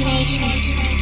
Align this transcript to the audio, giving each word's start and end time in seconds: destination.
destination. 0.00 0.97